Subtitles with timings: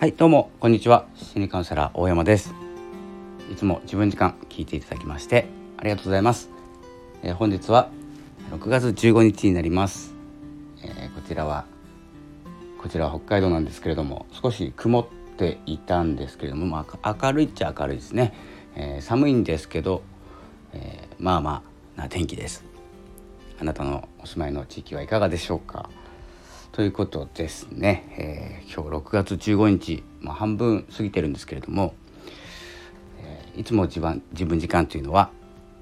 [0.00, 1.04] はいどうもこんにちは。
[1.14, 2.54] 心理カウンセラー大山です。
[3.52, 5.46] いつも自分時間聞いていただきまして
[5.76, 6.48] ありがとうございます、
[7.22, 7.90] えー、本日は
[8.50, 10.14] 6月15日になります、
[10.82, 11.66] えー、こちらは
[12.78, 15.06] こちらは北海道なんですけれども少し曇っ
[15.36, 18.32] ていたんですけれども、まあ、明るいっちゃ明るいですね、
[18.76, 20.00] えー、寒いんですけど、
[20.72, 21.62] えまあま
[21.98, 22.64] あな天気です。
[23.60, 25.90] あなたのお住まいの地域はいかがでしょうか？
[26.80, 31.92] ということですね、えー、今日6月15日、まあ、半分過ぎてるんですけれども、
[33.18, 35.28] えー、いつも自分自分時間というのは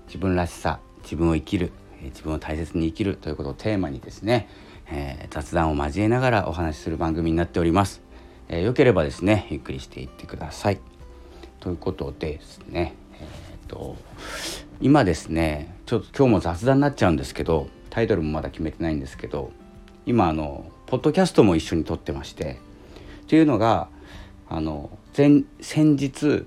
[0.08, 1.70] 自分らしさ自分を生きる
[2.02, 4.48] え自分を大切に生きるということをテーマにですね、
[4.90, 8.02] えー、雑談を交えながらお話しする番組になっております、
[8.48, 10.80] えー、よければですねゆっくりしていってください。
[11.60, 12.96] ということでですね。
[13.20, 13.94] えっ、と
[14.80, 19.52] 今ですねちょっと今日も雑談になっちゃうんですけどタイトルもまだ決めてないんですけど
[20.08, 22.56] 今あのポッドキャストも一緒に撮ってまして
[23.26, 23.88] というのが
[24.48, 26.46] あの前先日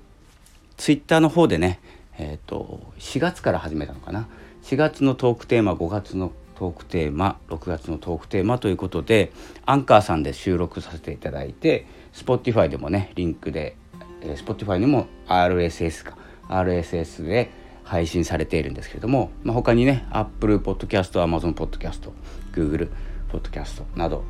[0.78, 1.80] ツイッターの方でね
[2.18, 4.28] えっ、ー、と4月から始めたのかな。
[4.64, 9.31] 4月のトークテーマ5月のトークテーマ6月のトークテーマということで
[9.66, 13.75] アンカーさんで収録させていただいて Spotify でもねリンクで、
[14.22, 17.52] えー、Spotify にも RSS か RSS で
[17.84, 22.09] 配信されているんですけれども、まあ、他にね Apple Podcast、Amazon Podcast、
[22.53, 22.90] Google
[23.32, 24.24] ポッドキャストなど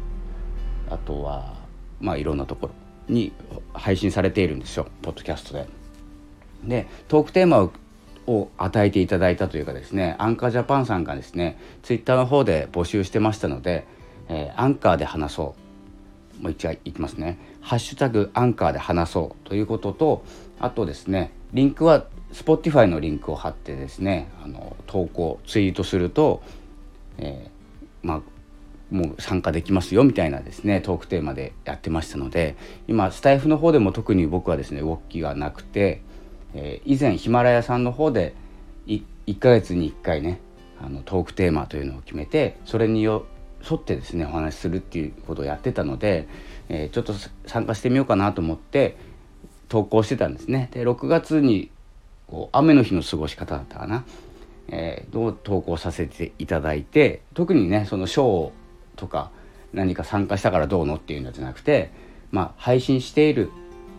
[0.90, 1.56] あとは
[2.00, 2.74] まあいろんなところ
[3.08, 3.34] に
[3.74, 5.68] 配信されているんですよポッドキャストで。
[6.64, 7.72] でトークテーマを
[8.28, 13.88] を与えていただいたというかですねアンカージャパンさんがですねツイッターの方で募集してましたので、
[14.30, 15.56] えー、アンカーで話そ
[16.40, 20.24] うもう一回いきますね「ハッシュタグアンカーで話そう」ということと
[20.60, 26.44] あとですねリンクは Spotify のリンクを貼ってですねあの投稿ツイートすると、
[27.18, 28.22] えー、まあ
[28.92, 32.56] もう参加できますよみたいなですねトークテーマでやってましたので
[32.88, 36.02] 今スタイフの方でも特に僕はですね動きがなくて、
[36.54, 38.36] えー、以前ヒマラヤさんの方で
[38.88, 40.40] 1ヶ月に1回ね
[40.80, 43.26] あのトークテーマというのを決めてそれによ
[43.70, 46.28] 沿ってですねお話しするっていうことをやってたので、
[46.70, 47.14] えー、ちょっと
[47.46, 48.98] 参加してみようかなと思って
[49.70, 50.70] 投稿してたんですね。
[50.74, 51.70] で6月に
[52.28, 54.04] こう雨の日の過ごし方だったかな、
[54.70, 58.52] えー、を投稿させていただいて特にねその賞を
[58.96, 59.32] とか
[59.74, 61.92] 何か参加したからどうのっていうのじゃなくて、
[62.32, 63.52] まあ、配信している、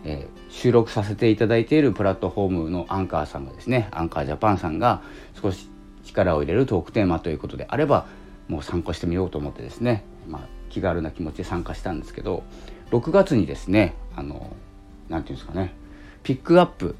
[0.03, 5.01] えー、収録させていただいているプラットフォームのアンカーさんがですねアンカージャパンさんが
[5.41, 5.69] 少し
[6.03, 8.05] 力を入れるトークテーマということであれば
[8.47, 12.43] もう参加してみようと思ってですね、まあ、気軽な気持ちで参加したんですけど
[12.91, 14.55] 6月にですねあの
[15.09, 15.73] 何て言うんですかね
[16.23, 16.95] ピックアップ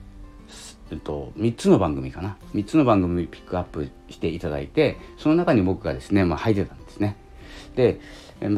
[0.91, 2.37] えっと、3つの番組かな。
[2.53, 7.17] 3つの番組ピックアップしていただいてその中に僕がですね、まあ、入ってたんですね。
[7.75, 7.99] で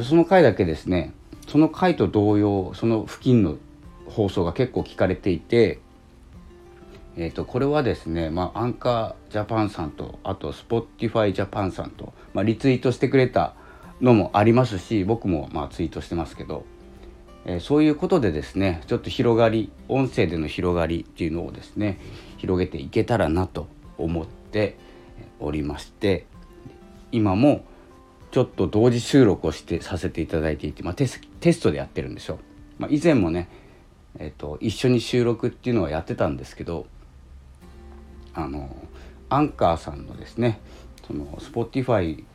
[0.04, 1.14] その回だけですね
[1.48, 3.58] その回と同様その付近の
[4.08, 5.80] 放送が結構聞かれていて、
[7.18, 13.54] えー、とこれはですね、まあ、 Anchor Japan さんとあと Spotify Japan さんと、まあ、リツイートしてくれた
[14.02, 16.66] のもありますし僕もまあツイートしてますけど、
[17.46, 22.00] えー、そういうことでですねちょっと広がり音声での広がりっていうのをですね
[22.38, 23.68] 広げていけたらなと
[23.98, 24.78] 思って
[25.40, 26.26] おりまして
[27.12, 27.66] 今も
[28.36, 32.38] ちょっと同時収録をしてさせていただいていて、まあ、テステストでやってるんですよ。
[32.78, 33.48] まあ、以前もね、
[34.20, 36.86] えーと、一緒に収録っていうのはやってたんですけど
[38.34, 38.76] あの
[39.30, 40.60] アンカーさんのですね
[41.08, 42.26] その Spotify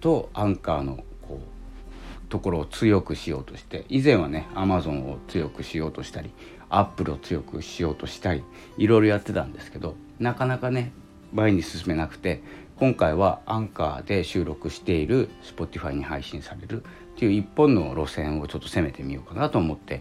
[0.00, 6.30] とアンカーのこうところを強くしようとして以前はね Amazon を強くしようとしたり
[6.68, 8.44] Apple を強くしようとしたり
[8.76, 10.92] いろいろやってたんですけどなかなかね
[11.32, 12.42] 前に進めなくて
[12.78, 20.00] 今回はアンカーで収録している Spotify に配信されるっていう一本の路線をちょっと攻めてみようかなと思って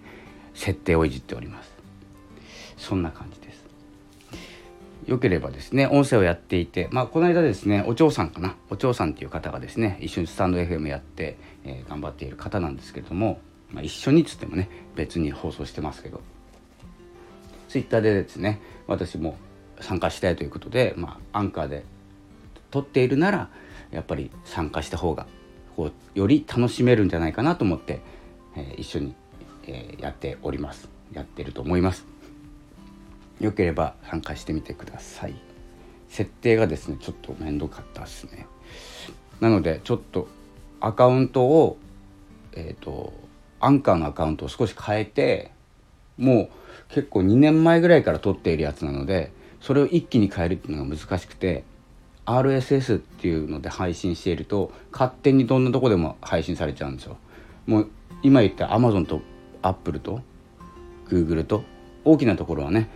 [0.53, 1.71] 設定をいじっております。
[2.77, 3.65] そんな感じです。
[5.07, 8.55] よければですね音声をやっていてまあこの間ですねお嬢さんかな？
[8.69, 13.39] お嬢さんっていう方がですね一緒にスタンド FM やって、えー、頑張っている方なんですけれども、
[13.71, 16.21] まあ、一緒にっつってもね別に放送してますけど。
[17.69, 19.35] Twitter でですね私も
[19.81, 21.83] 参加したいということで、まあ、アンカーで
[22.71, 23.49] 撮っているなら
[23.91, 25.27] やっぱり参加した方が
[25.75, 28.01] こうより楽しめるんじゃないかなと思って、
[28.55, 29.15] えー、一緒に、
[29.67, 30.89] えー、やっております。
[31.13, 32.05] やってると思います。
[33.39, 35.35] よければ参加してみてください。
[36.09, 38.47] 設定がですねちょっと面倒かったですね。
[39.39, 40.27] なのでちょっと
[40.79, 41.77] アカウントを
[42.53, 43.13] えっ、ー、と
[43.59, 45.51] アンカーのアカウントを少し変えて
[46.17, 46.49] もう
[46.89, 49.31] 結構2年前ぐらいから撮っているやつなので
[49.61, 51.63] それを一気に変えるっていうのが難しくて
[52.27, 57.17] RSS っていうので配信していると勝手にどんなとこでも配信されちゃうんですよ。
[57.65, 57.89] もう
[58.21, 59.21] 今言った Amazon と
[59.61, 60.21] Apple と
[61.07, 61.63] Google と
[62.03, 62.89] 大きなところはね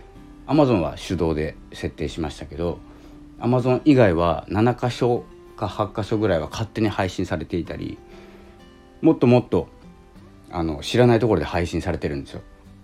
[0.46, 2.78] Amazon は手動で設定しましたけど
[3.40, 5.24] Amazon 以外は7箇所
[5.56, 7.98] か8箇所ぐらいは勝手に配信されていたり
[9.00, 9.68] もっともっと
[10.50, 12.42] あの知らないところで配信されてるんですよ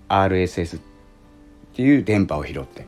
[0.09, 0.81] RSS っ
[1.75, 2.87] ていう電波を拾って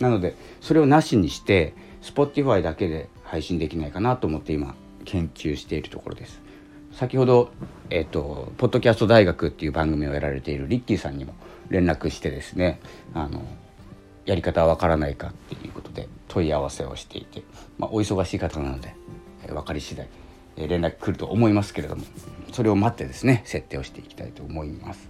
[0.00, 1.74] なのでそれをなしにして
[2.06, 4.74] Spotify だけで配信できないかなと思って今
[5.04, 6.40] 研究しているところです
[6.92, 7.50] 先ほど、
[7.90, 11.34] えっ、とポッドキャスト大学っていう番組をやられているリッキーさんにも
[11.68, 12.80] 連絡してですね
[13.12, 13.44] あの
[14.24, 17.42] やり方はわからないかっていうことで問い合わせをしていて、
[17.78, 18.94] まあ、お忙しい方なので、
[19.44, 20.08] えー、分かり次第、
[20.56, 22.04] えー、連絡来ると思いますけれども
[22.52, 25.08] それを待ってですね設定をしていきたいと思います。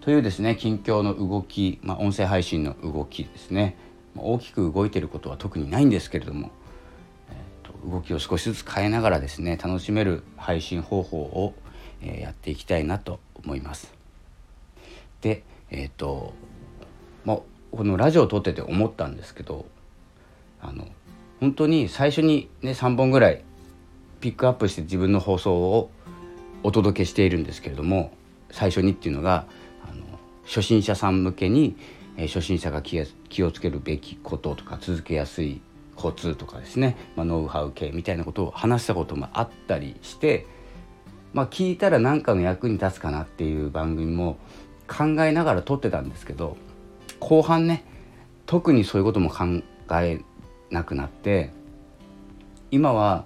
[0.00, 3.76] というですね近況の動き、まあ、音声配信の動きですね
[4.18, 6.50] 大きく動いてることは特にないんですけれども
[7.84, 11.54] 動きを少しずつ変えながらですね楽しめる配信方法を、
[12.02, 13.94] えー、やっていきたいなと思います。
[15.20, 16.34] でえっ、ー、と
[17.24, 17.38] ま
[17.70, 19.66] このラジオを撮ってて思ったんですけど
[20.60, 20.88] あの
[21.40, 23.44] 本当に最初にね3本ぐらい
[24.20, 25.90] ピックアップして自分の放送を
[26.62, 28.12] お届けしているんですけれども
[28.50, 29.46] 最初にっていうのが
[29.88, 30.04] あの
[30.44, 31.76] 初心者さん向けに、
[32.16, 35.60] え、初心者が気をつけるべきこととか続けやすい
[35.96, 40.46] コツとかですね、まあ、ノウハウ系みたいなことを話したこともあったりして、
[41.32, 44.38] まあ、聞いたら何かの役に立つかなっていう番組も
[44.86, 46.56] 考えながら撮ってたんですけど
[47.18, 47.84] 後半ね
[48.44, 49.62] 特にそういうことも考
[49.92, 50.20] え
[50.70, 51.50] なくなって
[52.70, 53.24] 今は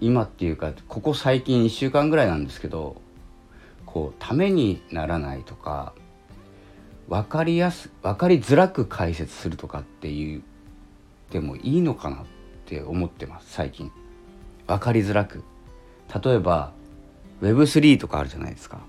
[0.00, 3.00] 今っていうかここ最近1週間ぐらいなんですけど
[3.86, 5.92] こうためにならないとか
[7.10, 10.42] 分かりやす分かりづらく解説するとかっていう
[11.30, 12.20] でもいいのかなっ
[12.66, 13.90] て思ってます最近。
[14.66, 15.42] 分かりづらく。
[16.24, 16.72] 例えば
[17.42, 18.80] Web3 とかあるじゃないですか。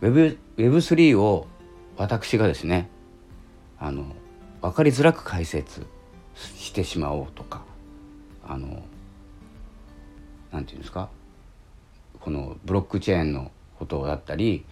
[0.00, 1.46] Web Web3 を
[1.96, 2.90] 私がですね
[3.78, 4.04] あの
[4.60, 5.86] 分かりづらく解説
[6.34, 7.62] してしまおうとか
[8.46, 8.82] あの
[10.52, 11.08] なんていうんですか？
[12.20, 14.64] このブロックチェーンのことだったり、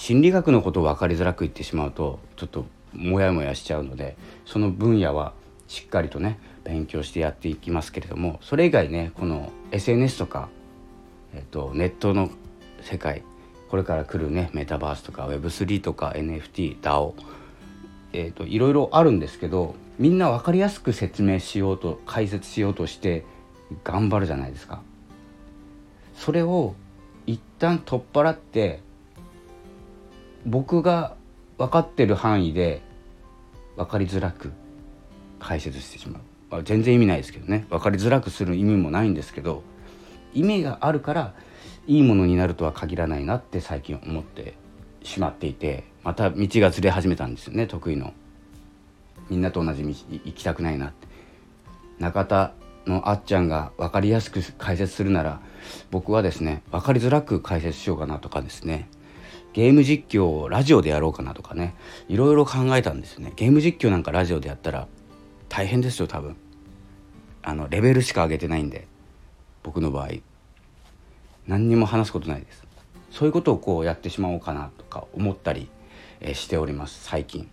[0.00, 2.64] 心理学のことを分かりづらく言ってしまうとちょっと
[2.94, 4.16] モヤモヤしちゃうので
[4.46, 5.34] その分野は
[5.68, 10.48] しっかりとね勉強してやっていきますけれどもそれ以外ねこの SNS とか、
[11.34, 12.30] えっと、ネットの
[12.80, 13.22] 世界
[13.68, 17.12] これから来るねメタバースとか Web3 とか NFTDAO
[18.14, 23.26] えっといろいろあるんですけどみんな分かりやすく説明しようと解説しようとして
[23.84, 24.80] 頑張るじゃないですか。
[26.14, 26.74] それを
[27.26, 28.80] 一旦取っ払って
[30.46, 31.16] 僕が
[31.58, 32.82] 分かってる範囲で
[33.76, 34.52] 分かりづらく
[35.38, 37.66] 解説してしまう、まあ、全然意味ないですけどね。
[37.70, 39.62] 分かりづらくする意味もないんですけど
[40.32, 41.34] 意味があるから
[41.86, 44.54] いいものになるとは限らないなって最近思って
[45.02, 48.12] しまっていてまた道がずれ始めたんですよね得意の。
[49.28, 51.08] みんなと同じ道行きたくないなって。
[51.98, 52.52] 中田
[52.86, 55.40] のあっちゃんが分かりやすく解説するなら
[55.90, 58.88] 僕はですね分かりづらく解説しようかなとかですね。
[59.52, 61.74] ゲーム実況をラジオでやろうかなとかね。
[62.08, 63.32] いろいろ考えたんですよね。
[63.36, 64.86] ゲーム実況なんかラジオでやったら
[65.48, 66.36] 大変ですよ多分。
[67.42, 68.86] あのレベルしか上げてないんで
[69.62, 70.08] 僕の場合。
[71.46, 72.64] 何にも話すことないです。
[73.10, 75.68] そういうことをこうやってしまおうかなとか思ったり、
[76.20, 77.48] えしております最近。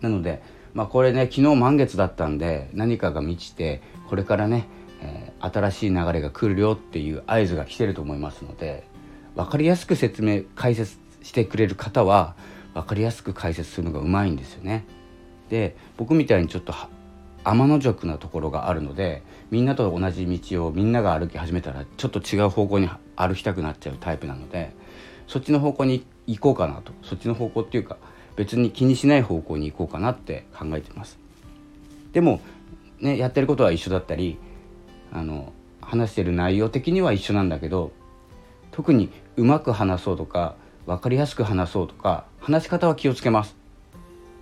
[0.00, 0.42] なので
[0.74, 4.66] まあこれね昨日満月だったんで何かが満ちてこれからね、
[5.02, 8.84] えー、新しい流れが来るよっていう合図が来てると思いますので
[9.40, 12.34] 分かりやすく説明解説してくれる方は
[12.74, 14.84] 分かりやすく解説するのがうまいんですよね。
[15.48, 16.74] で僕みたいにちょっと
[17.42, 24.72] 天の弱なところがあるのでみんなと同じ道をみんなが歩き始めたらちょっと違う方向に歩きたくなっちゃうタイプなので
[25.26, 27.96] そっちの方向に行こうかなとそっちの方向っていうか
[28.36, 31.18] 別に気にしない方向に行こうかなって考えてます。
[32.12, 32.40] でも
[33.00, 34.38] ねやってることは一緒だったり
[35.12, 37.92] あの話してる内容的には一緒なんだけど
[38.70, 40.54] 特にうまく話そうとか
[40.86, 43.56] 分かりやすく話そうとか話し方は気をつけます。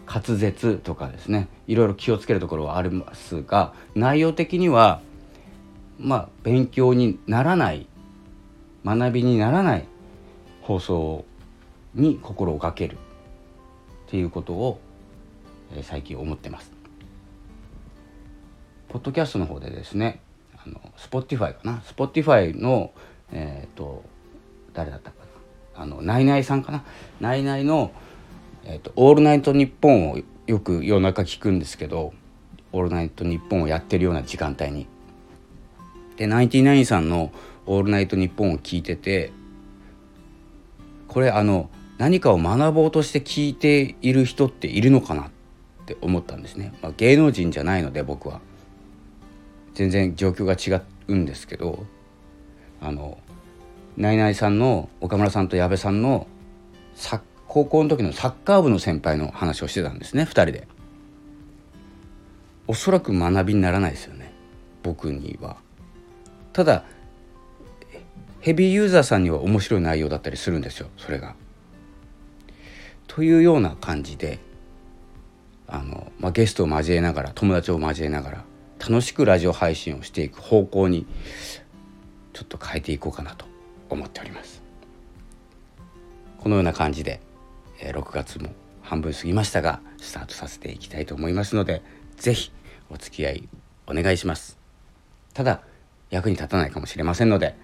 [0.07, 1.49] 滑舌とかですね。
[1.67, 5.01] いろいろ気をつけるところはありますが内容的には
[5.99, 7.87] まあ勉強にならない
[8.85, 9.85] 学びにならない
[10.63, 11.25] 放送
[11.95, 14.81] に心をかけるっていうことを、
[15.75, 16.73] えー、最近思ってます。
[18.89, 20.23] ポッドキャストの方でですね
[20.57, 21.83] あの Spotify かな。
[21.87, 22.93] Spotify の
[23.31, 24.05] えっ、ー、と
[24.79, 25.17] 誰だったか
[25.75, 25.83] な。
[25.83, 26.85] あのナイナイさんかな。
[27.21, 27.91] ナイナイの、
[28.65, 32.13] えーと「オールナイトニッポン」をよく夜中聞くんですけど
[32.73, 34.87] 「オールナイトニッポン」をやってるような時間帯に。
[36.17, 37.33] でナインティナインさんの
[37.67, 39.33] 「オールナイトニッポン」を聞いてて
[41.09, 45.31] これあの何かを学ぼうとして聞いている人っているのかなっ
[45.87, 48.41] て思ったんですね、まあ、芸能人じゃないので僕は。
[49.75, 51.87] 全然状況が違うんですけど
[52.81, 53.19] あの
[53.99, 56.29] ナイナイさんの岡村さんと矢部さんの
[57.49, 60.69] 高校の時のサッカー部の先輩の話をしてたんですね2人で。
[62.69, 64.33] おそらく学びにならないですよね
[64.85, 65.57] 僕には。
[66.53, 66.85] ただ
[68.41, 71.35] ヘビーユーザーさんには面白い内容だったりするんですよそれが。
[73.09, 74.39] というような感じで
[75.67, 78.45] あの、まあ、ゲストを交えながら友達を交えながら
[78.79, 81.05] 楽しくラジオ配信をしていく方向に
[82.33, 83.48] ちょっと変えていこうかなと。
[83.89, 84.63] 思っております。
[86.39, 87.21] このような感じで
[87.81, 88.51] 6月も
[88.83, 91.83] 半分過ぎましたがスタートさせていきたいと思いますので
[92.17, 92.53] 是非
[92.91, 93.49] お付き合い
[93.87, 94.59] お願いします。
[95.35, 95.61] ただ
[96.11, 97.55] 役に立たないかもしれませんので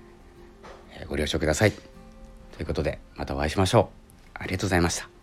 [1.09, 1.73] ご了承ください。
[1.73, 4.29] ということでまたお会いしましょう。
[4.35, 5.14] ありがとうございました。